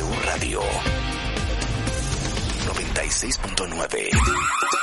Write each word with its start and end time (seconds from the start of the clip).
W 0.00 0.14
Radio. 0.24 0.60
96.9. 2.64 4.08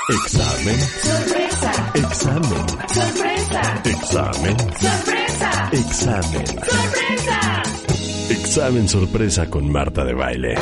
Examen. 0.10 0.80
Sorpresa. 0.80 1.92
Examen. 1.96 2.68
Sorpresa. 2.88 3.82
Examen. 3.84 4.58
Sorpresa. 4.80 5.70
Examen. 5.72 6.46
Sorpresa. 6.46 7.64
Examen 8.30 8.88
sorpresa 8.88 9.50
con 9.50 9.72
Marta 9.72 10.06
de 10.06 10.14
Baile. 10.14 10.56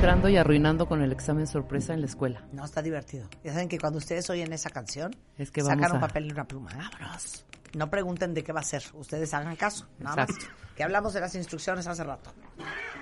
Entrando 0.00 0.30
y 0.30 0.38
arruinando 0.38 0.86
con 0.86 1.02
el 1.02 1.12
examen 1.12 1.46
sorpresa 1.46 1.92
en 1.92 2.00
la 2.00 2.06
escuela. 2.06 2.42
No, 2.52 2.64
está 2.64 2.80
divertido. 2.80 3.28
Ya 3.44 3.52
saben 3.52 3.68
que 3.68 3.78
cuando 3.78 3.98
ustedes 3.98 4.30
oyen 4.30 4.50
esa 4.50 4.70
canción, 4.70 5.14
Es 5.36 5.50
que 5.50 5.60
sacan 5.60 5.90
un 5.90 5.98
a- 5.98 6.00
papel 6.00 6.26
y 6.26 6.30
una 6.32 6.44
pluma. 6.44 6.70
¿eh? 6.72 7.76
No 7.76 7.90
pregunten 7.90 8.32
de 8.32 8.42
qué 8.42 8.50
va 8.50 8.60
a 8.60 8.64
ser. 8.64 8.82
Ustedes 8.94 9.34
hagan 9.34 9.54
caso. 9.56 9.86
Nada 9.98 10.16
más. 10.16 10.30
Exacto. 10.30 10.54
Que 10.74 10.84
hablamos 10.84 11.12
de 11.12 11.20
las 11.20 11.34
instrucciones 11.34 11.86
hace 11.86 12.02
rato. 12.02 12.32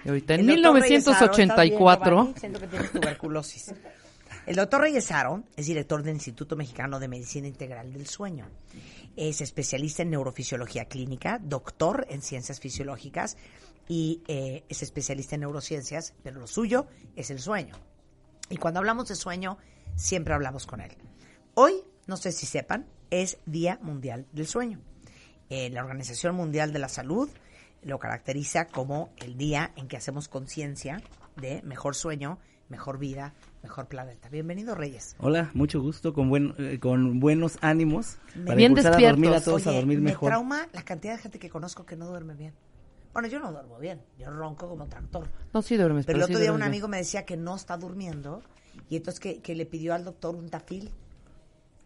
Y 0.05 0.09
ahorita 0.09 0.35
en 0.35 0.41
El 0.51 0.61
doctor 0.61 0.81
Reyesaro, 0.83 1.33
1984, 1.37 2.21
¿estás 2.21 2.25
bien? 2.25 2.41
Siento 2.41 2.61
que 2.61 2.67
tienes 2.67 2.91
tuberculosis. 2.91 3.75
El 4.47 4.57
doctor 4.57 4.81
Reyesaro 4.81 5.45
es 5.57 5.67
director 5.67 6.03
del 6.03 6.15
Instituto 6.15 6.57
Mexicano 6.57 6.99
de 6.99 7.07
Medicina 7.07 7.47
Integral 7.47 7.93
del 7.93 8.09
Sueño. 8.09 8.47
Es 9.17 9.41
especialista 9.41 10.03
en 10.03 10.11
neurofisiología 10.11 10.87
clínica, 10.87 11.41
doctor 11.43 12.07
en 12.09 12.23
ciencias 12.23 12.61
fisiológicas 12.61 13.37
y 13.89 14.23
eh, 14.29 14.65
es 14.69 14.83
especialista 14.83 15.35
en 15.35 15.41
neurociencias, 15.41 16.15
pero 16.23 16.41
lo 16.41 16.47
suyo 16.47 16.87
es 17.17 17.31
el 17.31 17.41
sueño. 17.41 17.75
Y 18.51 18.57
cuando 18.57 18.81
hablamos 18.81 19.09
de 19.09 19.17
sueño, 19.17 19.59
siempre 19.97 20.35
hablamos 20.35 20.67
con 20.67 20.81
él. 20.81 20.97
Hoy, 21.55 21.83
no 22.07 22.17
sé 22.17 22.33
si 22.33 22.47
sepan, 22.47 22.87
es 23.11 23.39
Día 23.47 23.79
Mundial 23.83 24.27
del 24.33 24.47
Sueño. 24.47 24.81
Eh, 25.51 25.71
la 25.71 25.83
Organización 25.83 26.35
Mundial 26.35 26.73
de 26.73 26.79
la 26.79 26.89
Salud 26.89 27.29
lo 27.83 27.99
caracteriza 27.99 28.67
como 28.67 29.11
el 29.17 29.37
día 29.37 29.73
en 29.77 29.89
que 29.89 29.97
hacemos 29.97 30.29
conciencia 30.29 31.03
de 31.37 31.63
mejor 31.63 31.95
sueño, 31.95 32.39
mejor 32.69 32.99
vida, 32.99 33.35
mejor 33.63 33.87
planeta. 33.89 34.29
Bienvenido, 34.29 34.75
Reyes. 34.75 35.17
Hola, 35.19 35.51
mucho 35.55 35.81
gusto, 35.81 36.13
con 36.13 36.29
buen, 36.29 36.55
eh, 36.59 36.79
con 36.79 37.19
buenos 37.21 37.59
ánimos 37.61 38.19
para 38.45 38.55
Bien 38.57 38.73
impulsar 38.73 38.93
a 38.93 38.97
despiertos. 38.97 39.21
dormir 39.23 39.35
a 39.37 39.41
todos 39.45 39.67
a 39.67 39.73
dormir 39.73 39.99
me 39.99 40.11
mejor. 40.11 40.29
trauma 40.31 40.69
la 40.73 40.83
cantidad 40.83 41.15
de 41.17 41.19
gente 41.23 41.39
que 41.39 41.49
conozco 41.51 41.85
que 41.87 41.97
no 41.97 42.07
duerme 42.07 42.35
bien. 42.35 42.53
Bueno, 43.13 43.29
yo 43.29 43.41
no 43.41 43.51
duermo 43.51 43.79
bien, 43.79 44.01
yo 44.19 44.31
ronco 44.31 44.69
como 44.69 44.87
tractor. 44.87 45.29
no 45.53 45.63
sí 45.63 45.77
duermes, 45.77 46.05
Pero 46.07 46.17
pero, 46.19 46.27
el 46.27 46.29
sí 46.29 46.33
otro 46.35 46.41
día 46.43 46.53
un 46.53 46.59
bien. 46.59 46.69
amigo 46.69 46.89
me 46.89 46.99
decía 46.99 47.25
que 47.25 47.37
no 47.37 47.57
está 47.57 47.77
durmiendo 47.77 48.43
y 48.89 48.97
entonces 48.97 49.19
que, 49.19 49.41
que 49.41 49.55
le 49.55 49.67
pidió 49.67 49.95
al 49.95 50.05
doctor 50.05 50.37
un 50.37 50.49
tafil. 50.51 50.91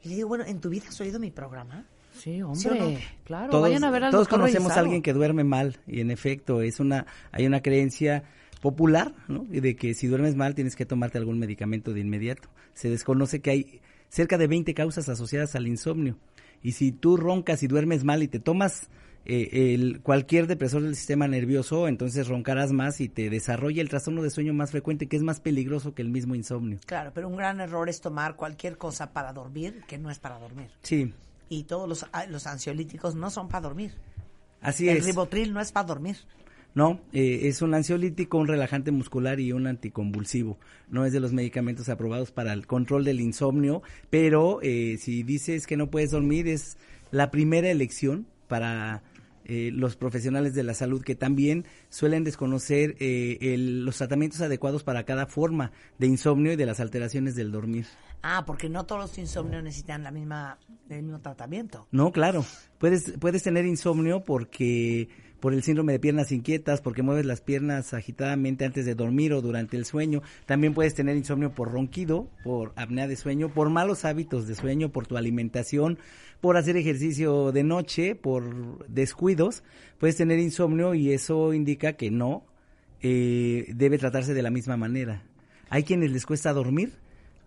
Y 0.02 0.08
le 0.08 0.17
digo, 0.17 0.28
bueno, 0.28 0.44
¿en 0.44 0.61
tu 0.61 0.69
vida 0.69 0.86
has 0.89 1.00
oído 1.00 1.20
mi 1.20 1.30
programa? 1.30 1.86
Sí, 2.12 2.36
¿Sí 2.36 2.42
hombre, 2.42 2.78
no? 2.80 2.98
claro, 3.24 3.50
todos 3.50 3.62
vayan 3.62 3.84
a 3.84 3.91
ver 3.91 4.05
al 4.05 4.11
todos 4.11 4.24
doctor 4.24 4.41
conocemos 4.41 4.72
a 4.72 4.80
alguien 4.80 5.00
que 5.00 5.14
duerme 5.14 5.44
mal 5.44 5.78
y 5.86 6.00
en 6.00 6.11
efecto 6.11 6.61
es 6.61 6.78
una 6.78 7.06
hay 7.30 7.46
una 7.46 7.62
creencia 7.62 8.24
popular, 8.62 9.12
¿no? 9.28 9.45
Y 9.50 9.61
de 9.61 9.77
que 9.77 9.92
si 9.92 10.06
duermes 10.06 10.36
mal 10.36 10.55
tienes 10.55 10.77
que 10.77 10.86
tomarte 10.86 11.18
algún 11.18 11.39
medicamento 11.39 11.92
de 11.92 12.00
inmediato. 12.00 12.48
Se 12.73 12.89
desconoce 12.89 13.42
que 13.42 13.50
hay 13.50 13.80
cerca 14.08 14.39
de 14.39 14.46
20 14.46 14.73
causas 14.73 15.08
asociadas 15.11 15.55
al 15.56 15.67
insomnio. 15.67 16.17
Y 16.62 16.72
si 16.72 16.92
tú 16.92 17.17
roncas 17.17 17.62
y 17.64 17.67
duermes 17.67 18.05
mal 18.05 18.22
y 18.22 18.28
te 18.28 18.39
tomas 18.39 18.89
eh, 19.24 19.74
el, 19.74 20.01
cualquier 20.01 20.46
depresor 20.46 20.83
del 20.83 20.95
sistema 20.95 21.27
nervioso, 21.27 21.89
entonces 21.89 22.28
roncarás 22.28 22.72
más 22.72 23.01
y 23.01 23.08
te 23.08 23.30
desarrolla 23.30 23.83
el 23.83 23.89
trastorno 23.89 24.22
de 24.22 24.30
sueño 24.30 24.55
más 24.55 24.70
frecuente, 24.70 25.08
que 25.08 25.17
es 25.17 25.22
más 25.22 25.40
peligroso 25.40 25.92
que 25.92 26.02
el 26.02 26.08
mismo 26.08 26.36
insomnio. 26.36 26.78
Claro, 26.86 27.11
pero 27.12 27.28
un 27.28 27.36
gran 27.36 27.61
error 27.61 27.89
es 27.89 28.01
tomar 28.01 28.36
cualquier 28.36 28.78
cosa 28.78 29.12
para 29.12 29.33
dormir 29.33 29.83
que 29.89 29.98
no 29.98 30.08
es 30.08 30.20
para 30.20 30.39
dormir. 30.39 30.68
Sí, 30.83 31.12
Y 31.48 31.64
todos 31.64 31.89
los, 31.89 32.06
ah, 32.12 32.27
los 32.27 32.46
ansiolíticos 32.46 33.17
no 33.17 33.28
son 33.28 33.48
para 33.48 33.62
dormir. 33.62 33.92
así 34.61 34.89
el 34.89 34.98
es. 34.98 35.05
ribotril 35.05 35.52
no 35.52 35.61
es 35.61 35.72
para 35.72 35.86
dormir. 35.89 36.17
No, 36.74 37.00
eh, 37.12 37.40
es 37.44 37.60
un 37.60 37.74
ansiolítico, 37.74 38.38
un 38.38 38.48
relajante 38.48 38.90
muscular 38.92 39.40
y 39.40 39.52
un 39.52 39.66
anticonvulsivo. 39.66 40.58
No 40.88 41.05
es 41.05 41.12
de 41.12 41.20
los 41.20 41.33
medicamentos 41.33 41.88
aprobados 41.90 42.30
para 42.33 42.52
el 42.55 42.66
control 42.66 43.05
del 43.05 43.20
insomnio, 43.20 43.83
pero 44.08 44.60
eh, 44.62 44.96
si 44.98 45.22
dices 45.22 45.66
que 45.66 45.77
no 45.77 45.90
puedes 45.90 46.10
dormir 46.12 46.48
es 46.48 46.78
la 47.10 47.30
primera 47.30 47.70
elección 47.70 48.27
para 48.48 49.02
eh, 49.44 49.70
los 49.72 49.96
profesionales 49.96 50.55
de 50.55 50.62
la 50.62 50.72
salud 50.72 51.02
que 51.02 51.14
también 51.16 51.66
suelen 51.90 52.22
desconocer 52.24 52.94
eh, 53.00 53.39
el- 53.40 53.84
los 53.84 53.98
tratamientos 53.98 54.40
adecuados 54.40 54.84
para 54.84 55.04
cada 55.04 55.27
forma 55.27 55.72
de 55.98 56.06
insomnio 56.06 56.52
y 56.52 56.56
de 56.56 56.64
las 56.64 56.78
alteraciones 56.80 57.34
del 57.34 57.50
dormir. 57.50 57.86
Ah, 58.22 58.44
porque 58.46 58.68
no 58.68 58.86
todos 58.86 59.00
los 59.02 59.18
insomnios 59.18 59.64
necesitan 59.64 60.04
la 60.04 60.12
misma, 60.12 60.58
el 60.89 61.02
mismo 61.02 61.20
tratamiento. 61.20 61.89
No, 61.90 62.12
claro. 62.12 62.44
Puedes, 62.78 63.14
puedes 63.18 63.42
tener 63.42 63.66
insomnio 63.66 64.22
porque 64.24 65.08
por 65.42 65.55
el 65.55 65.64
síndrome 65.64 65.92
de 65.92 65.98
piernas 65.98 66.30
inquietas, 66.30 66.80
porque 66.80 67.03
mueves 67.03 67.27
las 67.27 67.41
piernas 67.41 67.95
agitadamente 67.95 68.64
antes 68.64 68.86
de 68.86 68.95
dormir 68.95 69.33
o 69.33 69.42
durante 69.42 69.77
el 69.77 69.85
sueño. 69.85 70.23
También 70.47 70.73
puedes 70.73 70.95
tener 70.95 71.17
insomnio 71.17 71.53
por 71.53 71.73
ronquido, 71.73 72.30
por 72.45 72.73
apnea 72.77 73.08
de 73.08 73.17
sueño, 73.17 73.52
por 73.52 73.69
malos 73.69 74.05
hábitos 74.05 74.47
de 74.47 74.55
sueño, 74.55 74.92
por 74.92 75.08
tu 75.08 75.17
alimentación, 75.17 75.98
por 76.41 76.57
hacer 76.57 76.77
ejercicio 76.77 77.51
de 77.51 77.64
noche, 77.64 78.14
por 78.14 78.86
descuidos. 78.86 79.64
Puedes 79.98 80.14
tener 80.14 80.39
insomnio 80.39 80.95
y 80.95 81.13
eso 81.13 81.52
indica 81.52 81.95
que 81.95 82.13
no 82.13 82.47
eh, 83.01 83.67
debe 83.75 83.98
tratarse 83.98 84.35
de 84.35 84.42
la 84.42 84.51
misma 84.51 84.77
manera. 84.77 85.25
Hay 85.70 85.83
quienes 85.83 86.13
les 86.13 86.25
cuesta 86.25 86.52
dormir, 86.52 86.92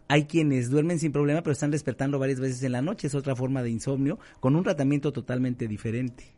hay 0.10 0.26
quienes 0.26 0.70
duermen 0.70 1.00
sin 1.00 1.14
problema, 1.14 1.44
pero 1.44 1.54
están 1.54 1.72
despertando 1.72 2.20
varias 2.20 2.42
veces 2.42 2.62
en 2.64 2.74
la 2.74 2.82
noche. 2.82 3.08
Es 3.08 3.16
otra 3.16 3.38
forma 3.38 3.64
de 3.64 3.70
insomnio 3.70 4.20
con 4.42 4.58
un 4.58 4.66
tratamiento 4.66 5.14
totalmente 5.14 5.70
diferente. 5.70 6.36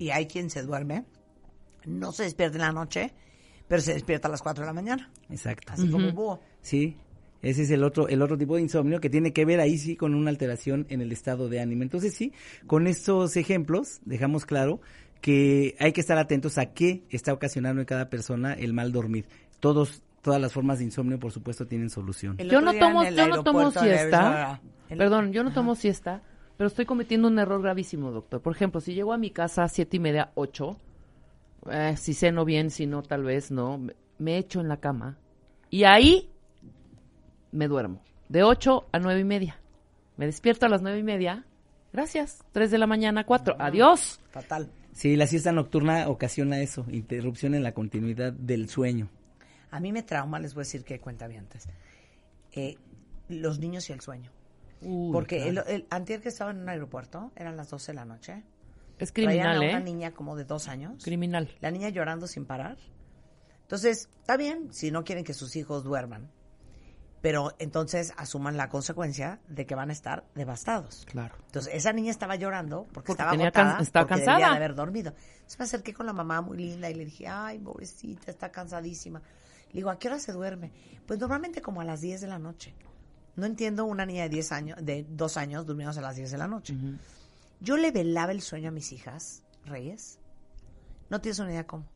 Y 0.00 0.10
hay 0.10 0.26
quien 0.26 0.50
se 0.50 0.62
duerme, 0.62 1.04
no 1.84 2.10
se 2.10 2.24
despierta 2.24 2.56
en 2.56 2.62
la 2.62 2.72
noche, 2.72 3.12
pero 3.68 3.82
se 3.82 3.92
despierta 3.94 4.26
a 4.28 4.30
las 4.30 4.42
4 4.42 4.62
de 4.62 4.66
la 4.66 4.72
mañana, 4.72 5.10
Exacto. 5.28 5.72
así 5.72 5.88
como 5.90 6.08
un 6.08 6.14
búho. 6.14 6.40
Sí, 6.62 6.96
ese 7.42 7.62
es 7.62 7.70
el 7.70 7.84
otro, 7.84 8.08
el 8.08 8.20
otro 8.22 8.36
tipo 8.36 8.56
de 8.56 8.62
insomnio 8.62 8.98
que 9.00 9.10
tiene 9.10 9.32
que 9.32 9.44
ver 9.44 9.60
ahí 9.60 9.78
sí 9.78 9.96
con 9.96 10.14
una 10.14 10.30
alteración 10.30 10.86
en 10.88 11.00
el 11.02 11.12
estado 11.12 11.48
de 11.48 11.60
ánimo. 11.60 11.82
Entonces 11.82 12.14
sí, 12.14 12.32
con 12.66 12.86
estos 12.86 13.36
ejemplos 13.36 14.00
dejamos 14.04 14.46
claro 14.46 14.80
que 15.20 15.76
hay 15.78 15.92
que 15.92 16.00
estar 16.00 16.16
atentos 16.18 16.56
a 16.58 16.72
qué 16.72 17.04
está 17.10 17.32
ocasionando 17.34 17.80
en 17.82 17.86
cada 17.86 18.08
persona 18.08 18.54
el 18.54 18.72
mal 18.72 18.90
dormir. 18.92 19.26
Todos, 19.60 20.02
todas 20.22 20.40
las 20.40 20.52
formas 20.54 20.78
de 20.78 20.86
insomnio, 20.86 21.18
por 21.20 21.30
supuesto, 21.30 21.66
tienen 21.66 21.90
solución. 21.90 22.38
Yo 22.38 22.62
no 22.62 22.72
tomo, 22.72 23.04
yo 23.04 23.28
no 23.28 23.44
tomo 23.44 23.70
siesta. 23.70 24.28
Arizona, 24.54 24.60
el- 24.88 24.98
Perdón, 24.98 25.32
yo 25.32 25.44
no 25.44 25.52
tomo 25.52 25.74
siesta, 25.76 26.22
pero 26.60 26.68
estoy 26.68 26.84
cometiendo 26.84 27.26
un 27.26 27.38
error 27.38 27.62
gravísimo, 27.62 28.10
doctor. 28.10 28.42
Por 28.42 28.54
ejemplo, 28.54 28.82
si 28.82 28.92
llego 28.92 29.14
a 29.14 29.16
mi 29.16 29.30
casa 29.30 29.64
a 29.64 29.68
siete 29.68 29.96
y 29.96 30.00
media, 30.00 30.30
ocho, 30.34 30.76
eh, 31.70 31.94
si 31.96 32.12
ceno 32.12 32.44
bien, 32.44 32.68
si 32.70 32.84
no, 32.86 33.02
tal 33.02 33.22
vez 33.24 33.50
no, 33.50 33.78
me- 34.18 34.36
echo 34.36 34.60
en 34.60 34.68
la 34.68 34.76
cama 34.76 35.16
y 35.70 35.84
ahí 35.84 36.28
me 37.50 37.66
duermo. 37.66 38.02
De 38.28 38.42
ocho 38.42 38.84
a 38.92 38.98
nueve 38.98 39.20
y 39.20 39.24
media. 39.24 39.58
Me 40.18 40.26
despierto 40.26 40.66
a 40.66 40.68
las 40.68 40.82
nueve 40.82 40.98
y 40.98 41.02
media. 41.02 41.46
Gracias. 41.94 42.44
Tres 42.52 42.70
de 42.70 42.76
la 42.76 42.86
mañana, 42.86 43.24
cuatro. 43.24 43.56
Adiós. 43.58 44.20
Fatal. 44.30 44.68
Sí, 44.92 45.16
la 45.16 45.26
siesta 45.26 45.52
nocturna 45.52 46.10
ocasiona 46.10 46.60
eso, 46.60 46.84
interrupción 46.90 47.54
en 47.54 47.62
la 47.62 47.72
continuidad 47.72 48.34
del 48.34 48.68
sueño. 48.68 49.08
A 49.70 49.80
mí 49.80 49.92
me 49.92 50.02
trauma, 50.02 50.38
les 50.38 50.52
voy 50.52 50.60
a 50.60 50.64
decir 50.64 50.84
que 50.84 51.00
cuenta 51.00 51.26
bien 51.26 51.40
antes. 51.44 51.70
Eh, 52.52 52.76
los 53.30 53.58
niños 53.58 53.88
y 53.88 53.94
el 53.94 54.02
sueño. 54.02 54.30
Uy, 54.82 55.12
Porque 55.12 55.46
el, 55.48 55.54
claro. 55.54 55.68
el 55.68 55.86
antier 55.90 56.20
que 56.20 56.28
estaba 56.30 56.50
en 56.50 56.58
un 56.58 56.68
aeropuerto, 56.68 57.32
eran 57.36 57.56
las 57.56 57.70
12 57.70 57.92
de 57.92 57.96
la 57.96 58.04
noche. 58.04 58.42
es 58.98 59.12
traían 59.12 59.30
criminal, 59.32 59.62
¿eh? 59.62 59.70
una 59.70 59.80
niña 59.80 60.10
como 60.12 60.36
de 60.36 60.44
dos 60.44 60.68
años. 60.68 61.02
Criminal. 61.04 61.48
La 61.60 61.70
niña 61.70 61.88
llorando 61.90 62.26
sin 62.26 62.44
parar. 62.46 62.76
Entonces, 63.62 64.08
está 64.20 64.36
bien 64.36 64.72
si 64.72 64.90
no 64.90 65.04
quieren 65.04 65.24
que 65.24 65.34
sus 65.34 65.54
hijos 65.56 65.84
duerman. 65.84 66.30
Pero 67.22 67.52
entonces 67.58 68.14
asuman 68.16 68.56
la 68.56 68.70
consecuencia 68.70 69.40
de 69.46 69.66
que 69.66 69.74
van 69.74 69.90
a 69.90 69.92
estar 69.92 70.24
devastados. 70.34 71.04
Claro. 71.04 71.34
Entonces, 71.46 71.74
esa 71.74 71.92
niña 71.92 72.10
estaba 72.10 72.36
llorando 72.36 72.84
porque, 72.84 72.92
Porque 72.94 73.12
estaba 73.12 73.30
agotada, 73.32 73.72
can- 73.74 73.82
estaba 73.82 74.06
porque 74.06 74.14
cansada. 74.24 74.38
debía 74.38 74.50
de 74.52 74.56
haber 74.56 74.74
dormido. 74.74 75.12
Entonces 75.34 75.58
me 75.58 75.64
acerqué 75.66 75.92
con 75.92 76.06
la 76.06 76.14
mamá 76.14 76.40
muy 76.40 76.56
linda 76.56 76.88
y 76.88 76.94
le 76.94 77.04
dije, 77.04 77.28
ay, 77.28 77.58
pobrecita, 77.58 78.30
está 78.30 78.50
cansadísima. 78.50 79.20
Le 79.68 79.74
digo, 79.74 79.90
¿a 79.90 79.98
qué 79.98 80.08
hora 80.08 80.18
se 80.18 80.32
duerme? 80.32 80.72
Pues 81.06 81.20
normalmente 81.20 81.60
como 81.60 81.82
a 81.82 81.84
las 81.84 82.00
10 82.00 82.22
de 82.22 82.26
la 82.26 82.38
noche. 82.38 82.74
No 83.36 83.46
entiendo 83.46 83.84
una 83.84 84.06
niña 84.06 84.24
de 84.24 84.28
10 84.28 84.52
años, 84.52 84.78
de 84.82 85.06
2 85.08 85.36
años 85.36 85.66
durmiendo 85.66 85.98
a 85.98 86.02
las 86.02 86.16
10 86.16 86.30
de 86.30 86.38
la 86.38 86.48
noche. 86.48 86.74
Yo 87.60 87.76
le 87.76 87.90
velaba 87.90 88.32
el 88.32 88.40
sueño 88.40 88.68
a 88.68 88.72
mis 88.72 88.92
hijas, 88.92 89.42
Reyes. 89.64 90.18
No 91.08 91.20
tienes 91.20 91.38
una 91.38 91.50
idea 91.50 91.66
cómo. 91.66 91.86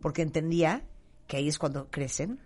Porque 0.00 0.22
entendía 0.22 0.82
que 1.26 1.36
ahí 1.36 1.48
es 1.48 1.58
cuando 1.58 1.88
crecen 1.90 2.38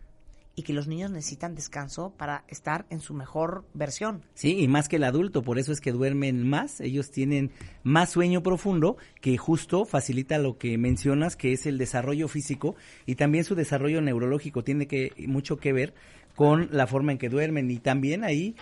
y 0.55 0.63
que 0.63 0.73
los 0.73 0.87
niños 0.87 1.11
necesitan 1.11 1.55
descanso 1.55 2.13
para 2.17 2.45
estar 2.49 2.87
en 2.91 3.01
su 3.01 3.15
mejor 3.15 3.65
versión. 3.73 4.23
Sí, 4.35 4.59
y 4.59 4.69
más 4.69 4.89
que 4.89 4.97
el 4.97 5.05
adulto, 5.05 5.43
por 5.43 5.59
eso 5.59 5.73
es 5.73 5.81
que 5.81 5.93
duermen 5.93 6.47
más, 6.47 6.81
ellos 6.81 7.11
tienen 7.11 7.53
más 7.83 8.11
sueño 8.11 8.43
profundo 8.43 8.97
que 9.21 9.39
justo 9.39 9.85
facilita 9.87 10.39
lo 10.39 10.59
que 10.59 10.77
mencionas, 10.77 11.37
que 11.37 11.53
es 11.53 11.67
el 11.67 11.79
desarrollo 11.79 12.29
físico 12.29 12.77
y 13.07 13.15
también 13.15 13.45
su 13.45 13.55
desarrollo 13.55 14.03
neurológico 14.03 14.63
tiene 14.63 14.87
que 14.87 15.13
mucho 15.27 15.57
que 15.57 15.73
ver 15.73 15.95
con 16.35 16.69
la 16.73 16.87
forma 16.87 17.13
en 17.13 17.19
que 17.19 17.29
duermen 17.29 17.71
y 17.71 17.79
también 17.79 18.25
ahí 18.25 18.55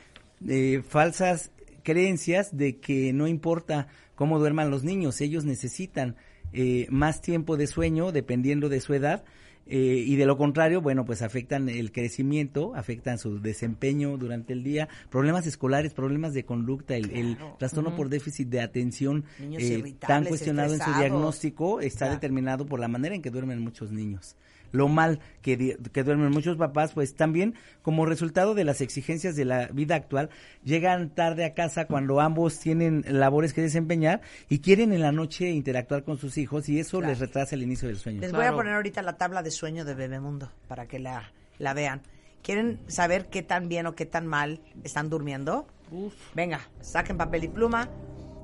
eh, 0.48 0.82
falsas 0.88 1.50
creencias 1.82 2.56
de 2.56 2.76
que 2.78 3.12
no 3.12 3.26
importa 3.26 3.86
cómo 4.14 4.38
duerman 4.38 4.70
los 4.70 4.84
niños, 4.84 5.20
ellos 5.20 5.44
necesitan 5.44 6.16
eh, 6.52 6.86
más 6.90 7.20
tiempo 7.22 7.56
de 7.56 7.66
sueño 7.66 8.12
dependiendo 8.12 8.68
de 8.68 8.80
su 8.80 8.92
edad 8.94 9.24
eh, 9.66 10.02
y 10.04 10.16
de 10.16 10.26
lo 10.26 10.36
contrario, 10.36 10.80
bueno, 10.80 11.04
pues 11.04 11.22
afectan 11.22 11.68
el 11.68 11.92
crecimiento, 11.92 12.74
afectan 12.74 13.18
su 13.18 13.40
desempeño 13.40 14.16
durante 14.16 14.52
el 14.52 14.64
día, 14.64 14.88
problemas 15.10 15.46
escolares, 15.46 15.94
problemas 15.94 16.34
de 16.34 16.44
conducta, 16.44 16.96
el, 16.96 17.10
el 17.12 17.38
trastorno 17.58 17.94
por 17.94 18.08
déficit 18.08 18.48
de 18.48 18.62
atención 18.62 19.24
eh, 19.38 19.94
tan 20.00 20.24
cuestionado 20.24 20.74
en 20.74 20.80
su 20.80 20.92
diagnóstico 20.94 21.80
está 21.80 22.06
Claro. 22.06 22.14
determinado 22.14 22.66
por 22.66 22.80
la 22.80 22.88
manera 22.88 23.14
en 23.14 23.22
que 23.22 23.30
duermen 23.30 23.60
muchos 23.60 23.92
niños. 23.92 24.34
Lo 24.72 24.88
mal 24.88 25.20
que, 25.42 25.56
duermen 25.56 26.30
muchos 26.30 26.56
papás, 26.56 26.92
pues 26.92 27.14
también 27.14 27.54
como 27.82 28.06
resultado 28.06 28.54
de 28.54 28.64
las 28.64 28.80
exigencias 28.80 29.36
de 29.36 29.44
la 29.44 29.66
vida 29.68 29.94
actual, 29.94 30.30
llegan 30.64 31.10
tarde 31.10 31.44
a 31.44 31.54
casa 31.54 31.86
cuando 31.86 32.20
ambos 32.20 32.58
tienen 32.58 33.04
labores 33.08 33.52
que 33.52 33.62
desempeñar 33.62 34.20
y 34.48 34.60
quieren 34.60 34.92
en 34.92 35.00
la 35.00 35.12
noche 35.12 35.50
interactuar 35.50 36.04
con 36.04 36.18
sus 36.18 36.38
hijos 36.38 36.68
y 36.68 36.78
eso 36.78 37.00
les 37.00 37.18
retrasa 37.18 37.54
el 37.54 37.62
inicio 37.62 37.88
del 37.88 37.98
sueño. 37.98 38.20
Les 38.20 38.32
voy 38.32 38.44
a 38.44 38.52
poner 38.52 38.74
ahorita 38.74 39.02
la 39.02 39.16
tabla 39.16 39.42
de 39.42 39.50
sueño 39.50 39.84
de 39.84 39.94
Bebemundo 39.94 40.50
para 40.68 40.86
que 40.86 40.98
la, 40.98 41.32
la 41.58 41.74
vean. 41.74 42.02
¿Quieren 42.42 42.80
saber 42.86 43.26
qué 43.26 43.42
tan 43.42 43.68
bien 43.68 43.86
o 43.86 43.94
qué 43.94 44.06
tan 44.06 44.26
mal 44.26 44.60
están 44.82 45.10
durmiendo? 45.10 45.66
Uf. 45.90 46.14
Venga, 46.34 46.60
saquen 46.80 47.18
papel 47.18 47.44
y 47.44 47.48
pluma. 47.48 47.88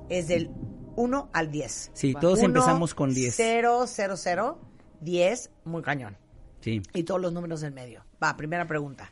Es 0.09 0.27
del 0.27 0.49
1 0.95 1.29
al 1.33 1.51
10. 1.51 1.91
Sí, 1.93 2.13
todos 2.19 2.39
Uno, 2.39 2.47
empezamos 2.47 2.93
con 2.93 3.13
10. 3.13 3.33
0, 3.35 3.85
0, 3.87 4.13
0, 4.17 4.59
10, 5.01 5.51
muy 5.65 5.81
cañón. 5.81 6.17
Sí. 6.61 6.81
Y 6.93 7.03
todos 7.03 7.21
los 7.21 7.33
números 7.33 7.61
del 7.61 7.73
medio. 7.73 8.03
Va, 8.23 8.35
primera 8.35 8.67
pregunta. 8.67 9.11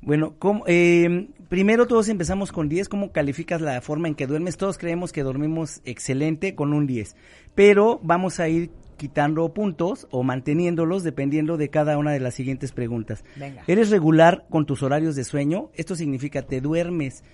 Bueno, 0.00 0.34
¿cómo- 0.38 0.64
eh, 0.66 1.28
primero 1.48 1.86
todos 1.86 2.08
empezamos 2.08 2.52
con 2.52 2.68
10. 2.68 2.88
¿Cómo 2.90 3.10
calificas 3.12 3.60
la 3.62 3.80
forma 3.80 4.08
en 4.08 4.14
que 4.14 4.26
duermes? 4.26 4.56
Todos 4.58 4.76
creemos 4.76 5.12
que 5.12 5.22
dormimos 5.22 5.80
excelente 5.84 6.54
con 6.54 6.74
un 6.74 6.86
10. 6.86 7.16
Pero 7.54 8.00
vamos 8.02 8.38
a 8.38 8.48
ir 8.48 8.70
quitando 8.98 9.52
puntos 9.54 10.06
o 10.10 10.22
manteniéndolos 10.22 11.02
dependiendo 11.04 11.56
de 11.56 11.70
cada 11.70 11.96
una 11.96 12.12
de 12.12 12.20
las 12.20 12.34
siguientes 12.34 12.72
preguntas. 12.72 13.24
Venga. 13.36 13.62
¿Eres 13.66 13.90
regular 13.90 14.44
con 14.50 14.66
tus 14.66 14.82
horarios 14.82 15.16
de 15.16 15.24
sueño? 15.24 15.70
Esto 15.74 15.96
significa 15.96 16.42
te 16.42 16.60
duermes, 16.60 17.24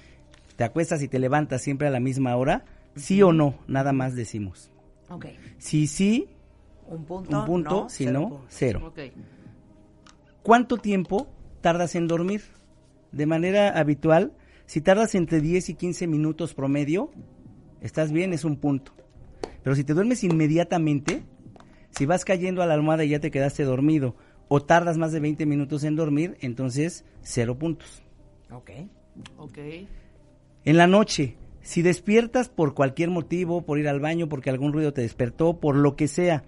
te 0.57 0.63
acuestas 0.65 1.03
y 1.03 1.09
te 1.09 1.19
levantas 1.19 1.63
siempre 1.63 1.89
a 1.89 1.91
la 1.91 2.01
misma 2.01 2.37
hora. 2.37 2.65
¿Sí 2.95 3.21
o 3.23 3.33
no? 3.33 3.57
Nada 3.67 3.93
más 3.93 4.15
decimos. 4.15 4.71
Ok. 5.09 5.27
Si 5.59 5.87
sí, 5.89 6.29
Un 6.91 7.05
punto. 7.05 7.39
un 7.39 7.47
punto. 7.47 7.71
no, 7.71 7.89
si 7.89 8.05
cero 8.05 8.21
no, 8.21 8.45
cero. 8.49 8.93
¿Cuánto 10.43 10.77
tiempo 10.77 11.29
tardas 11.61 11.95
en 11.95 12.09
dormir? 12.09 12.43
De 13.13 13.27
manera 13.27 13.79
habitual, 13.79 14.33
si 14.67 14.81
tardas 14.81 15.15
entre 15.15 15.41
10 15.41 15.71
y 15.71 15.75
15 15.75 16.07
minutos 16.07 16.55
promedio, 16.55 17.11
estás 17.81 18.13
bien, 18.13 18.33
es 18.33 18.45
un 18.45 18.57
punto. 18.57 18.93
Pero 19.63 19.77
si 19.77 19.85
te 19.85 19.95
duermes 19.95 20.25
inmediatamente, 20.25 21.25
si 21.91 22.07
vas 22.07 22.25
cayendo 22.25 22.63
a 22.63 22.67
la 22.67 22.75
almohada 22.75 23.05
y 23.05 23.11
ya 23.11 23.21
te 23.21 23.31
quedaste 23.31 23.65
dormido, 23.65 24.17
o 24.49 24.61
tardas 24.61 24.99
más 24.99 25.13
de 25.13 25.21
20 25.21 25.47
minutos 25.47 25.85
en 25.85 25.97
dormir, 25.97 26.37
entonces 26.41 27.05
cero 27.23 27.57
puntos. 27.59 28.03
Ok. 28.51 28.71
Ok. 29.37 29.59
En 30.65 30.77
la 30.77 30.87
noche, 30.87 31.37
si 31.61 31.83
despiertas 31.83 32.49
por 32.49 32.75
cualquier 32.75 33.11
motivo, 33.11 33.63
por 33.63 33.79
ir 33.79 33.89
al 33.89 34.01
baño, 34.01 34.29
porque 34.29 34.51
algún 34.51 34.73
ruido 34.73 34.93
te 34.93 35.03
despertó, 35.03 35.61
por 35.61 35.77
lo 35.77 35.95
que 35.95 36.09
sea, 36.09 36.45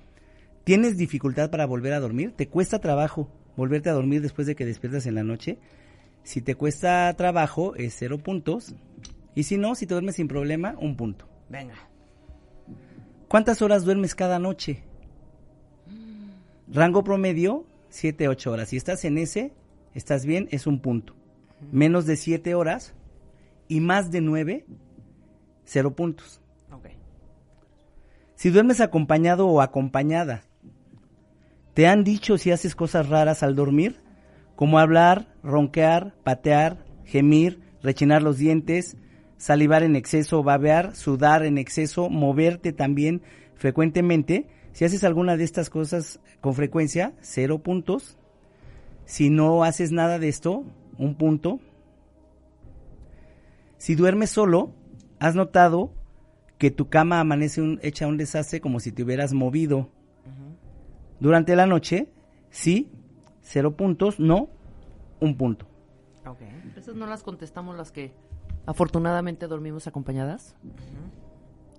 ¿tienes 0.64 0.96
dificultad 0.96 1.50
para 1.50 1.66
volver 1.66 1.92
a 1.92 2.00
dormir? 2.00 2.32
¿Te 2.36 2.48
cuesta 2.48 2.80
trabajo 2.80 3.28
volverte 3.56 3.90
a 3.90 3.94
dormir 3.94 4.22
después 4.22 4.46
de 4.46 4.54
que 4.54 4.64
despiertas 4.64 5.06
en 5.06 5.14
la 5.14 5.22
noche? 5.22 5.58
Si 6.22 6.40
te 6.40 6.54
cuesta 6.54 7.12
trabajo, 7.16 7.74
es 7.76 7.94
cero 7.98 8.18
puntos. 8.18 8.74
Y 9.34 9.44
si 9.44 9.58
no, 9.58 9.74
si 9.74 9.86
te 9.86 9.94
duermes 9.94 10.16
sin 10.16 10.28
problema, 10.28 10.76
un 10.78 10.96
punto. 10.96 11.26
Venga. 11.48 11.74
¿Cuántas 13.28 13.62
horas 13.62 13.84
duermes 13.84 14.14
cada 14.14 14.38
noche? 14.38 14.84
Rango 16.68 17.02
promedio, 17.02 17.66
7, 17.88 18.28
8 18.28 18.50
horas. 18.50 18.68
Si 18.68 18.76
estás 18.76 19.04
en 19.04 19.18
ese, 19.18 19.52
estás 19.94 20.24
bien, 20.24 20.48
es 20.50 20.66
un 20.66 20.80
punto. 20.80 21.14
Menos 21.70 22.06
de 22.06 22.16
7 22.16 22.54
horas 22.54 22.94
y 23.68 23.80
más 23.80 24.10
de 24.10 24.20
9, 24.20 24.66
cero 25.64 25.94
puntos. 25.94 26.40
Ok. 26.70 26.88
Si 28.34 28.50
duermes 28.50 28.80
acompañado 28.80 29.46
o 29.46 29.60
acompañada, 29.60 30.42
¿te 31.74 31.86
han 31.86 32.04
dicho 32.04 32.38
si 32.38 32.50
haces 32.50 32.74
cosas 32.74 33.08
raras 33.08 33.42
al 33.42 33.54
dormir? 33.54 34.00
Como 34.56 34.78
hablar, 34.78 35.34
ronquear, 35.42 36.14
patear, 36.22 36.84
gemir, 37.04 37.60
rechinar 37.82 38.22
los 38.22 38.38
dientes, 38.38 38.96
salivar 39.38 39.82
en 39.82 39.96
exceso, 39.96 40.42
babear, 40.42 40.94
sudar 40.94 41.44
en 41.44 41.58
exceso, 41.58 42.08
moverte 42.08 42.72
también 42.72 43.22
frecuentemente. 43.56 44.46
Si 44.72 44.84
haces 44.84 45.04
alguna 45.04 45.36
de 45.36 45.44
estas 45.44 45.68
cosas 45.68 46.20
con 46.40 46.54
frecuencia, 46.54 47.12
cero 47.20 47.58
puntos. 47.58 48.16
Si 49.04 49.30
no 49.30 49.64
haces 49.64 49.90
nada 49.92 50.18
de 50.18 50.28
esto, 50.28 50.64
un 50.96 51.16
punto. 51.16 51.60
Si 53.78 53.94
duermes 53.94 54.30
solo, 54.30 54.72
has 55.18 55.34
notado 55.34 55.92
que 56.58 56.70
tu 56.70 56.88
cama 56.88 57.18
amanece 57.18 57.60
un- 57.60 57.80
hecha 57.82 58.06
un 58.06 58.16
desastre 58.16 58.60
como 58.60 58.78
si 58.78 58.92
te 58.92 59.02
hubieras 59.02 59.32
movido. 59.32 59.90
Durante 61.22 61.54
la 61.54 61.66
noche, 61.66 62.08
sí, 62.50 62.90
cero 63.42 63.76
puntos, 63.76 64.18
no, 64.18 64.48
un 65.20 65.36
punto. 65.36 65.66
Ok. 66.26 66.40
Esas 66.76 66.96
no 66.96 67.06
las 67.06 67.22
contestamos 67.22 67.76
las 67.76 67.92
que 67.92 68.12
afortunadamente 68.66 69.46
dormimos 69.46 69.86
acompañadas. 69.86 70.56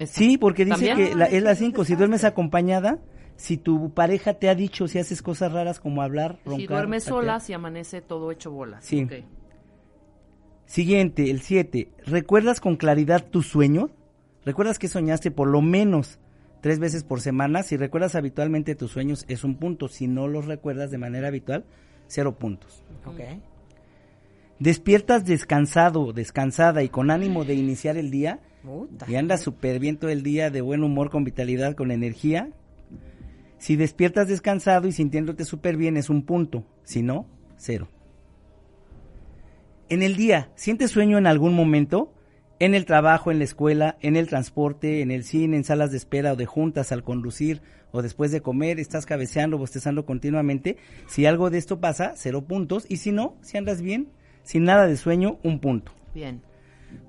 Sí, 0.06 0.38
porque 0.38 0.64
dice 0.64 0.88
¿También? 0.88 1.10
que 1.10 1.16
la- 1.16 1.26
es 1.26 1.44
la 1.44 1.56
5. 1.56 1.84
Si 1.84 1.96
duermes 1.96 2.24
acompañada, 2.24 3.00
si 3.36 3.58
tu 3.58 3.94
pareja 3.94 4.36
te 4.36 4.48
ha 4.50 4.56
dicho 4.56 4.88
si 4.88 4.98
haces 4.98 5.22
cosas 5.22 5.52
raras 5.52 5.80
como 5.82 6.02
hablar, 6.02 6.40
roncar. 6.46 6.62
Si 6.62 6.68
duermes 6.68 7.04
sola, 7.04 7.40
si 7.42 7.52
amanece 7.52 8.00
todo 8.02 8.32
hecho 8.32 8.50
bolas. 8.50 8.86
Sí. 8.86 9.04
Ok. 9.04 9.12
Siguiente, 10.66 11.30
el 11.30 11.42
7. 11.42 11.92
¿Recuerdas 12.06 12.60
con 12.62 12.78
claridad 12.78 13.26
tus 13.30 13.48
sueños? 13.48 13.92
¿Recuerdas 14.46 14.80
que 14.80 14.88
soñaste 14.88 15.32
por 15.32 15.48
lo 15.50 15.62
menos 15.62 16.20
tres 16.64 16.80
veces 16.80 17.04
por 17.04 17.20
semana? 17.20 17.62
Si 17.62 17.76
recuerdas 17.76 18.16
habitualmente 18.16 18.74
tus 18.74 18.90
sueños, 18.90 19.26
es 19.28 19.44
un 19.44 19.58
punto. 19.58 19.90
Si 19.90 20.08
no 20.08 20.30
los 20.30 20.46
recuerdas 20.46 20.92
de 20.92 20.98
manera 20.98 21.28
habitual, 21.28 21.66
cero 22.08 22.40
puntos. 22.40 22.86
Ok. 23.06 23.20
¿Despiertas 24.60 25.26
descansado, 25.26 26.14
descansada 26.14 26.82
y 26.82 26.88
con 26.88 27.12
ánimo 27.12 27.44
de 27.44 27.56
iniciar 27.56 27.98
el 27.98 28.10
día? 28.10 28.40
Puta. 28.64 29.06
y 29.10 29.16
andas 29.16 29.42
súper 29.42 29.78
bien 29.78 29.98
todo 29.98 30.10
el 30.10 30.24
día, 30.24 30.50
de 30.50 30.62
buen 30.62 30.86
humor, 30.86 31.10
con 31.10 31.26
vitalidad, 31.26 31.76
con 31.76 31.92
energía. 31.92 32.50
Si 33.58 33.76
despiertas 33.76 34.30
descansado 34.30 34.88
y 34.88 34.94
sintiéndote 34.94 35.44
súper 35.44 35.76
bien, 35.76 35.98
es 35.98 36.10
un 36.10 36.24
punto. 36.24 36.66
Si 36.84 37.02
no, 37.02 37.28
cero. 37.58 37.90
En 39.90 40.02
el 40.02 40.16
día, 40.16 40.50
¿sientes 40.56 40.92
sueño 40.92 41.18
en 41.18 41.28
algún 41.28 41.56
momento? 41.56 42.13
En 42.64 42.76
el 42.76 42.86
trabajo, 42.86 43.30
en 43.30 43.40
la 43.40 43.44
escuela, 43.44 43.98
en 44.00 44.16
el 44.16 44.30
transporte, 44.30 45.02
en 45.02 45.12
el 45.12 45.26
cine, 45.26 45.58
en 45.58 45.66
salas 45.66 45.92
de 45.92 45.98
espera 45.98 46.32
o 46.32 46.38
de 46.38 46.46
juntas 46.46 46.94
al 46.94 47.04
conducir 47.04 47.62
o 47.92 48.02
después 48.02 48.32
de 48.32 48.40
comer, 48.40 48.80
estás 48.80 49.06
cabeceando, 49.06 49.58
bostezando 49.58 50.06
continuamente. 50.06 50.78
Si 51.06 51.26
algo 51.26 51.50
de 51.50 51.58
esto 51.58 51.82
pasa, 51.82 52.14
cero 52.16 52.46
puntos. 52.46 52.86
Y 52.88 52.96
si 52.96 53.12
no, 53.12 53.36
si 53.42 53.58
andas 53.58 53.82
bien, 53.82 54.08
sin 54.44 54.64
nada 54.64 54.88
de 54.88 54.96
sueño, 54.96 55.40
un 55.44 55.60
punto. 55.60 55.92
Bien. 56.16 56.42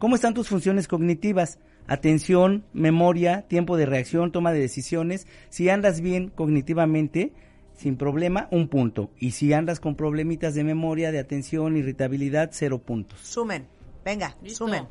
¿Cómo 0.00 0.16
están 0.16 0.34
tus 0.34 0.48
funciones 0.48 0.88
cognitivas? 0.88 1.60
Atención, 1.86 2.64
memoria, 2.72 3.42
tiempo 3.42 3.76
de 3.76 3.86
reacción, 3.86 4.32
toma 4.32 4.50
de 4.50 4.58
decisiones. 4.58 5.28
Si 5.50 5.68
andas 5.68 6.00
bien 6.00 6.30
cognitivamente, 6.30 7.32
sin 7.76 7.96
problema, 7.96 8.48
un 8.50 8.66
punto. 8.66 9.12
Y 9.20 9.30
si 9.30 9.52
andas 9.52 9.78
con 9.78 9.94
problemitas 9.94 10.56
de 10.56 10.64
memoria, 10.64 11.12
de 11.12 11.20
atención, 11.20 11.76
irritabilidad, 11.76 12.50
cero 12.52 12.80
puntos. 12.80 13.20
Sumen. 13.20 13.68
Venga, 14.04 14.36
Listo. 14.42 14.66
sumen. 14.66 14.88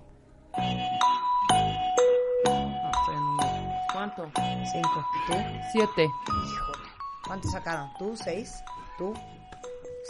¿Cuánto? 3.92 4.30
Cinco. 4.72 5.06
¿Tú? 5.28 5.34
Siete. 5.72 6.04
Híjole. 6.04 6.90
¿Cuántos 7.28 7.52
sacaron? 7.52 7.90
¿Tú? 8.00 8.16
¿Seis? 8.18 8.64
¿Tú? 8.98 9.14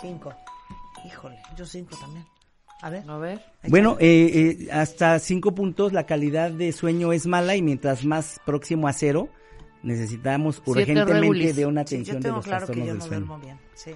Cinco. 0.02 0.34
Híjole. 1.06 1.38
Yo 1.56 1.66
cinco 1.66 1.96
también. 2.00 2.26
A 2.82 2.90
ver. 2.90 3.04
A 3.10 3.18
ver. 3.18 3.42
Bueno, 3.68 3.98
eh, 4.00 4.66
eh, 4.66 4.72
hasta 4.72 5.20
cinco 5.20 5.54
puntos 5.54 5.94
la 5.94 6.06
calidad 6.06 6.52
de 6.52 6.72
sueño 6.72 7.14
es 7.14 7.28
mala 7.28 7.56
y 7.56 7.62
mientras 7.62 8.04
más 8.06 8.40
próximo 8.46 8.88
a 8.88 8.94
cero 8.94 9.30
necesitamos 9.84 10.56
Siete 10.56 10.72
urgentemente 10.72 11.14
regulis. 11.14 11.56
de 11.56 11.66
una 11.66 11.86
Sí, 11.86 11.96
atención 11.96 12.22
de 12.22 12.30
los 12.32 12.46
claro 12.46 12.68
que 12.68 12.74
trastornos 12.74 12.88
del 12.88 12.98
no 12.98 13.06
sueño. 13.06 13.26
duermo 13.26 13.40
bien. 13.46 13.60
Sí. 13.76 13.92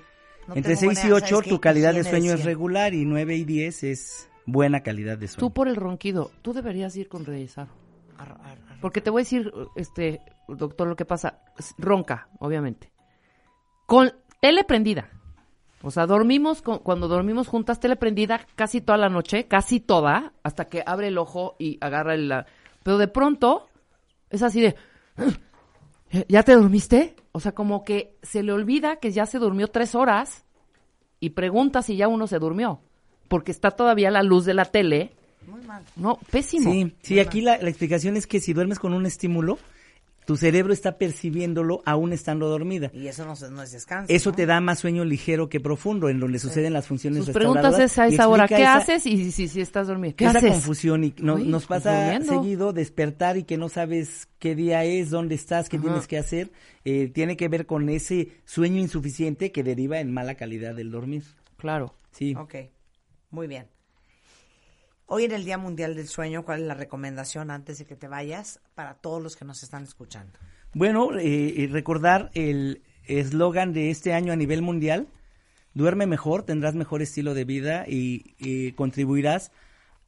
No 0.47 0.55
Entre 0.55 0.75
6 0.77 0.83
y 1.03 1.07
buena- 1.09 1.15
8 1.15 1.27
¿sabes 1.27 1.43
qué? 1.43 1.49
tu 1.49 1.59
calidad 1.61 1.93
de 1.93 2.03
sueño 2.05 2.31
es 2.31 2.37
100. 2.39 2.45
regular 2.45 2.93
y 2.93 3.03
9 3.03 3.35
y 3.35 3.43
10 3.43 3.83
es 3.83 4.26
buena 4.47 4.81
calidad 4.81 5.19
de 5.19 5.27
sueño. 5.27 5.47
Tú 5.47 5.53
por 5.53 5.67
el 5.67 5.75
ronquido, 5.75 6.31
tú 6.41 6.53
deberías 6.53 6.95
ir 6.95 7.07
con 7.07 7.23
Reyesaro. 7.25 7.69
Ar- 8.17 8.31
ar- 8.43 8.57
ar- 8.69 8.79
Porque 8.81 9.01
te 9.01 9.11
voy 9.11 9.21
a 9.21 9.23
decir, 9.25 9.51
este, 9.75 10.21
doctor, 10.47 10.87
lo 10.87 10.95
que 10.95 11.05
pasa. 11.05 11.41
Ronca, 11.77 12.29
obviamente. 12.39 12.91
Con 13.85 14.11
tele 14.41 14.63
prendida. 14.63 15.09
O 15.83 15.91
sea, 15.91 16.07
dormimos, 16.07 16.63
con- 16.63 16.79
cuando 16.79 17.07
dormimos 17.07 17.47
juntas, 17.47 17.79
tele 17.79 17.95
prendida 17.95 18.41
casi 18.55 18.81
toda 18.81 18.97
la 18.97 19.09
noche, 19.09 19.47
casi 19.47 19.79
toda, 19.79 20.33
hasta 20.41 20.65
que 20.65 20.81
abre 20.83 21.09
el 21.09 21.19
ojo 21.19 21.55
y 21.59 21.77
agarra 21.81 22.15
el... 22.15 22.29
la- 22.29 22.47
Pero 22.81 22.97
de 22.97 23.07
pronto, 23.07 23.67
es 24.31 24.41
así 24.41 24.61
de... 24.61 24.75
¿Ya 26.29 26.43
te 26.43 26.53
dormiste? 26.55 27.15
O 27.33 27.39
sea, 27.39 27.51
como 27.53 27.83
que 27.83 28.17
se 28.23 28.41
le 28.41 28.53
olvida 28.53 28.95
que 28.95 29.11
ya 29.11 29.25
se 29.25 29.39
durmió 29.39 29.67
tres 29.67 29.93
horas 29.93 30.45
y 31.19 31.31
pregunta 31.31 31.81
si 31.81 31.97
ya 31.97 32.07
uno 32.07 32.27
se 32.27 32.39
durmió. 32.39 32.81
Porque 33.27 33.51
está 33.51 33.71
todavía 33.71 34.11
la 34.11 34.23
luz 34.23 34.45
de 34.45 34.53
la 34.53 34.65
tele. 34.65 35.11
Muy 35.47 35.61
mal. 35.65 35.83
No, 35.95 36.19
pésimo. 36.31 36.71
Sí, 36.71 36.93
sí, 37.01 37.19
aquí 37.19 37.41
la, 37.41 37.57
la 37.57 37.69
explicación 37.69 38.17
es 38.17 38.27
que 38.27 38.39
si 38.39 38.53
duermes 38.53 38.79
con 38.79 38.93
un 38.93 39.05
estímulo, 39.05 39.57
tu 40.25 40.35
cerebro 40.35 40.73
está 40.73 40.97
percibiéndolo 40.97 41.81
aún 41.85 42.11
estando 42.11 42.49
dormida. 42.49 42.91
Y 42.93 43.07
eso 43.07 43.25
no, 43.25 43.37
se- 43.37 43.49
no 43.49 43.63
es 43.63 43.71
descanso. 43.71 44.11
Eso 44.13 44.31
¿no? 44.31 44.35
te 44.35 44.45
da 44.45 44.59
más 44.59 44.79
sueño 44.79 45.05
ligero 45.05 45.47
que 45.47 45.61
profundo, 45.61 46.09
en 46.09 46.19
donde 46.19 46.37
suceden 46.39 46.73
las 46.73 46.85
funciones 46.85 47.23
Sus 47.23 47.33
preguntas 47.33 47.79
es 47.79 47.97
a 47.97 48.07
esa 48.07 48.27
hora, 48.27 48.45
¿qué 48.45 48.55
esa- 48.55 48.75
haces? 48.75 49.05
Y 49.05 49.31
si, 49.31 49.47
si 49.47 49.61
estás 49.61 49.87
dormido, 49.87 50.15
¿qué 50.17 50.25
esa 50.25 50.39
haces? 50.39 50.51
confusión 50.51 51.05
y 51.05 51.13
no- 51.19 51.35
Uy, 51.35 51.45
nos 51.45 51.65
pasa 51.65 51.97
durmiendo. 51.97 52.41
seguido 52.41 52.73
despertar 52.73 53.37
y 53.37 53.43
que 53.43 53.55
no 53.55 53.69
sabes 53.69 54.27
qué 54.39 54.53
día 54.53 54.83
es, 54.83 55.11
dónde 55.11 55.35
estás, 55.35 55.69
qué 55.69 55.77
Ajá. 55.77 55.85
tienes 55.85 56.07
que 56.07 56.17
hacer. 56.17 56.51
Eh, 56.83 57.09
tiene 57.13 57.37
que 57.37 57.47
ver 57.47 57.65
con 57.65 57.87
ese 57.87 58.33
sueño 58.43 58.81
insuficiente 58.81 59.53
que 59.53 59.63
deriva 59.63 60.01
en 60.01 60.13
mala 60.13 60.35
calidad 60.35 60.75
del 60.75 60.91
dormir. 60.91 61.23
Claro. 61.55 61.93
Sí. 62.11 62.35
Ok, 62.35 62.55
muy 63.37 63.45
bien. 63.45 63.67
Hoy 65.05 65.25
en 65.25 65.31
el 65.31 65.45
Día 65.45 65.59
Mundial 65.59 65.95
del 65.95 66.07
Sueño, 66.07 66.43
¿cuál 66.43 66.61
es 66.61 66.67
la 66.67 66.73
recomendación 66.73 67.51
antes 67.51 67.77
de 67.77 67.85
que 67.85 67.95
te 67.95 68.07
vayas 68.07 68.59
para 68.73 68.95
todos 68.95 69.21
los 69.21 69.35
que 69.35 69.45
nos 69.45 69.61
están 69.61 69.83
escuchando? 69.83 70.39
Bueno, 70.73 71.11
eh, 71.19 71.69
recordar 71.71 72.31
el 72.33 72.81
eslogan 73.05 73.73
de 73.73 73.91
este 73.91 74.15
año 74.15 74.33
a 74.33 74.35
nivel 74.35 74.63
mundial, 74.63 75.07
duerme 75.75 76.07
mejor, 76.07 76.41
tendrás 76.41 76.73
mejor 76.73 77.03
estilo 77.03 77.35
de 77.35 77.43
vida 77.43 77.85
y, 77.87 78.33
y 78.39 78.71
contribuirás 78.71 79.51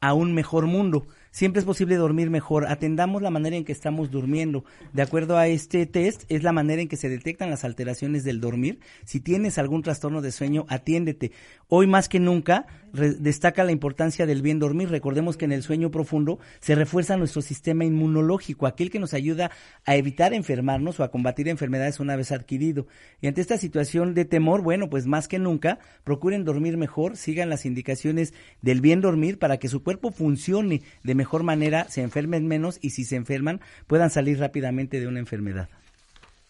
a 0.00 0.14
un 0.14 0.34
mejor 0.34 0.66
mundo. 0.66 1.06
Siempre 1.30 1.60
es 1.60 1.66
posible 1.66 1.94
dormir 1.96 2.30
mejor. 2.30 2.66
Atendamos 2.66 3.22
la 3.22 3.30
manera 3.30 3.56
en 3.56 3.64
que 3.64 3.72
estamos 3.72 4.10
durmiendo. 4.10 4.64
De 4.92 5.02
acuerdo 5.02 5.36
a 5.36 5.46
este 5.46 5.86
test, 5.86 6.24
es 6.28 6.42
la 6.42 6.52
manera 6.52 6.82
en 6.82 6.88
que 6.88 6.96
se 6.96 7.08
detectan 7.08 7.50
las 7.50 7.64
alteraciones 7.64 8.24
del 8.24 8.40
dormir. 8.40 8.80
Si 9.04 9.20
tienes 9.20 9.58
algún 9.58 9.82
trastorno 9.82 10.22
de 10.22 10.32
sueño, 10.32 10.66
atiéndete. 10.68 11.32
Hoy 11.68 11.86
más 11.86 12.08
que 12.08 12.18
nunca 12.18 12.66
destaca 12.92 13.64
la 13.64 13.72
importancia 13.72 14.26
del 14.26 14.42
bien 14.42 14.58
dormir. 14.58 14.90
Recordemos 14.90 15.36
que 15.36 15.44
en 15.44 15.52
el 15.52 15.62
sueño 15.62 15.90
profundo 15.90 16.38
se 16.60 16.74
refuerza 16.74 17.16
nuestro 17.16 17.42
sistema 17.42 17.84
inmunológico, 17.84 18.66
aquel 18.66 18.90
que 18.90 18.98
nos 18.98 19.14
ayuda 19.14 19.50
a 19.84 19.96
evitar 19.96 20.34
enfermarnos 20.34 21.00
o 21.00 21.04
a 21.04 21.10
combatir 21.10 21.48
enfermedades 21.48 22.00
una 22.00 22.16
vez 22.16 22.32
adquirido. 22.32 22.86
Y 23.20 23.26
ante 23.26 23.40
esta 23.40 23.58
situación 23.58 24.14
de 24.14 24.24
temor, 24.24 24.62
bueno, 24.62 24.88
pues 24.90 25.06
más 25.06 25.28
que 25.28 25.38
nunca, 25.38 25.78
procuren 26.04 26.44
dormir 26.44 26.76
mejor, 26.76 27.16
sigan 27.16 27.48
las 27.48 27.66
indicaciones 27.66 28.34
del 28.62 28.80
bien 28.80 29.00
dormir 29.00 29.38
para 29.38 29.58
que 29.58 29.68
su 29.68 29.82
cuerpo 29.82 30.10
funcione 30.10 30.82
de 31.02 31.14
mejor 31.14 31.42
manera, 31.42 31.88
se 31.88 32.02
enfermen 32.02 32.46
menos 32.46 32.78
y 32.82 32.90
si 32.90 33.04
se 33.04 33.16
enferman 33.16 33.60
puedan 33.86 34.10
salir 34.10 34.38
rápidamente 34.38 35.00
de 35.00 35.06
una 35.06 35.18
enfermedad. 35.18 35.68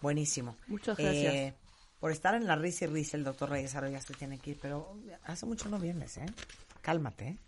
Buenísimo. 0.00 0.56
Muchas 0.66 0.96
gracias. 0.96 1.34
Eh, 1.34 1.54
por 2.00 2.10
estar 2.10 2.34
en 2.34 2.46
la 2.46 2.56
risa 2.56 2.86
y 2.86 2.88
risa, 2.88 3.16
el 3.16 3.24
doctor 3.24 3.50
Reyes 3.50 3.74
Aro 3.76 3.88
ya 3.88 4.00
se 4.00 4.14
tiene 4.14 4.38
que 4.38 4.52
ir, 4.52 4.58
pero 4.60 4.96
hace 5.24 5.46
mucho 5.46 5.68
no 5.68 5.78
vienes, 5.78 6.16
¿eh? 6.16 6.26
Cálmate, 6.80 7.28
¿eh? 7.28 7.38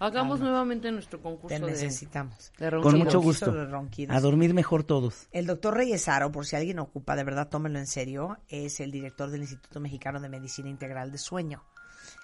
Hagamos 0.00 0.38
nuevamente 0.38 0.92
nuestro 0.92 1.20
concurso 1.20 1.48
Te 1.56 1.60
necesitamos. 1.60 2.52
de 2.56 2.70
Con 2.80 2.98
mucho 2.98 3.20
gusto. 3.20 3.50
de. 3.50 4.06
A 4.10 4.20
dormir 4.20 4.54
mejor 4.54 4.84
todos. 4.84 5.26
El 5.32 5.46
doctor 5.46 5.74
Reyes 5.74 6.08
Aro, 6.08 6.30
por 6.30 6.46
si 6.46 6.54
alguien 6.54 6.78
ocupa, 6.78 7.16
de 7.16 7.24
verdad 7.24 7.48
tómenlo 7.48 7.80
en 7.80 7.88
serio, 7.88 8.38
es 8.48 8.78
el 8.78 8.92
director 8.92 9.28
del 9.28 9.40
Instituto 9.40 9.80
Mexicano 9.80 10.20
de 10.20 10.28
Medicina 10.28 10.68
Integral 10.68 11.10
de 11.10 11.18
Sueño. 11.18 11.64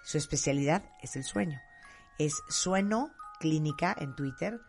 Su 0.05 0.19
especialidad 0.19 0.85
es 1.03 1.17
el 1.17 1.25
sueño. 1.25 1.61
Es 2.19 2.35
Sueno 2.49 3.11
Clínica 3.41 3.95
en 3.99 4.15
Twitter, 4.15 4.61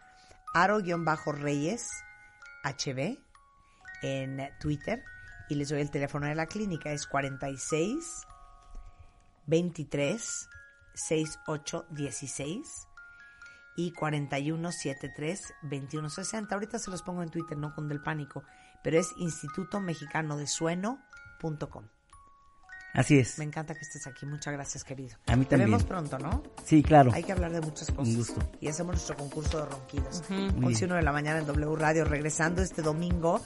Aro-Reyes 0.55 1.88
HB 2.63 3.19
en 4.01 4.50
Twitter 4.60 5.03
y 5.50 5.56
les 5.56 5.70
doy 5.70 5.82
el 5.82 5.92
teléfono 5.92 6.28
de 6.28 6.36
la 6.36 6.48
clínica, 6.48 6.92
es 6.92 7.08
46 7.08 8.25
23 9.48 10.50
68 10.94 11.86
16 11.92 12.88
y 13.78 13.92
4173 13.92 15.54
2160. 15.64 16.56
Ahorita 16.56 16.80
se 16.80 16.92
los 16.92 17.02
pongo 17.02 17.24
en 17.24 17.30
Twitter, 17.30 17.58
no 17.58 17.74
con 17.74 17.88
del 17.88 18.02
pánico, 18.02 18.44
pero 18.84 19.00
es 19.00 19.10
Instituto 19.18 19.80
Mexicano 19.80 20.38
de 20.38 20.48
Sueno.com. 20.48 21.86
Así 22.94 23.20
es. 23.20 23.38
Me 23.38 23.44
encanta 23.44 23.74
que 23.74 23.82
estés 23.82 24.08
aquí. 24.08 24.25
Muchas 24.25 24.54
gracias, 24.54 24.86
querido. 24.86 25.18
A 25.28 25.36
mí 25.36 25.44
también. 25.44 25.70
vemos 25.70 25.84
pronto, 25.84 26.18
¿no? 26.18 26.42
Sí, 26.64 26.82
claro. 26.82 27.12
Hay 27.14 27.24
que 27.24 27.34
hablar 27.34 27.52
de 27.52 27.60
muchas 27.60 27.92
cosas. 27.92 28.08
Un 28.08 28.16
gusto. 28.16 28.50
Y 28.62 28.70
hacemos 28.70 28.96
nuestro 28.96 29.18
concurso 29.18 29.60
de 29.60 29.66
ronquidos. 29.66 30.24
11 30.30 30.82
y 30.82 30.86
1 30.86 30.96
de 30.96 31.02
la 31.02 31.12
mañana 31.12 31.40
en 31.40 31.46
W 31.46 31.75
Radio, 31.75 32.06
regresando 32.06 32.62
este 32.62 32.82
domingo 32.82 33.42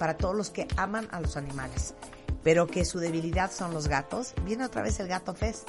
para 0.00 0.16
todos 0.16 0.34
los 0.34 0.48
que 0.48 0.66
aman 0.78 1.08
a 1.10 1.20
los 1.20 1.36
animales, 1.36 1.94
pero 2.42 2.66
que 2.66 2.86
su 2.86 3.00
debilidad 3.00 3.52
son 3.52 3.74
los 3.74 3.86
gatos. 3.86 4.32
Viene 4.46 4.64
otra 4.64 4.80
vez 4.80 4.98
el 4.98 5.08
Gato 5.08 5.34
Fest. 5.34 5.68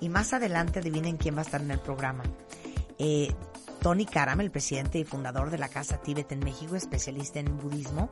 Y 0.00 0.08
más 0.08 0.32
adelante 0.32 0.80
adivinen 0.80 1.16
quién 1.16 1.36
va 1.36 1.40
a 1.40 1.44
estar 1.44 1.60
en 1.60 1.70
el 1.70 1.78
programa. 1.78 2.24
Eh, 2.98 3.32
Tony 3.80 4.06
Karam, 4.06 4.40
el 4.40 4.50
presidente 4.50 4.98
y 4.98 5.04
fundador 5.04 5.50
de 5.50 5.58
la 5.58 5.68
Casa 5.68 5.98
Tíbet 5.98 6.32
en 6.32 6.40
México, 6.40 6.74
especialista 6.74 7.38
en 7.38 7.58
budismo, 7.58 8.10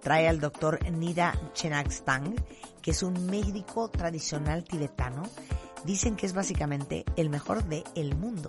trae 0.00 0.28
al 0.28 0.40
doctor 0.40 0.78
Nida 0.90 1.38
Chenagstang, 1.52 2.34
que 2.80 2.92
es 2.92 3.02
un 3.02 3.26
médico 3.26 3.90
tradicional 3.90 4.64
tibetano. 4.64 5.24
Dicen 5.84 6.16
que 6.16 6.24
es 6.24 6.32
básicamente 6.32 7.04
el 7.16 7.28
mejor 7.28 7.64
del 7.64 7.84
el 7.96 8.16
mundo. 8.16 8.48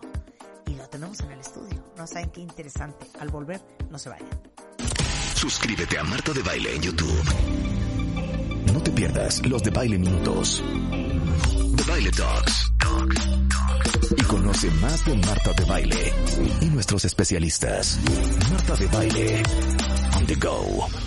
Y 0.65 0.75
lo 0.75 0.87
tenemos 0.87 1.19
en 1.19 1.31
el 1.31 1.41
estudio. 1.41 1.83
No 1.97 2.07
saben 2.07 2.29
qué 2.29 2.39
interesante. 2.39 3.05
Al 3.19 3.27
volver, 3.27 3.59
no 3.89 3.99
se 3.99 4.09
vayan. 4.09 4.29
Suscríbete 5.37 5.99
a 5.99 6.03
Marta 6.03 6.33
de 6.33 6.41
Baile 6.41 6.75
en 6.75 6.81
YouTube. 6.81 7.23
No 8.73 8.81
te 8.81 8.89
pierdas 8.89 9.45
los 9.45 9.61
de 9.61 9.69
Baile 9.69 9.99
Minutos. 9.99 10.63
The 11.75 11.83
Baile 11.83 12.09
Talks. 12.09 12.71
Y 14.17 14.23
conoce 14.23 14.71
más 14.81 15.05
de 15.05 15.15
Marta 15.15 15.53
de 15.53 15.65
Baile 15.65 16.13
y 16.61 16.65
nuestros 16.65 17.05
especialistas. 17.05 17.99
Marta 18.49 18.75
de 18.77 18.87
Baile. 18.87 19.43
On 20.15 20.25
the 20.25 20.35
go. 20.35 21.06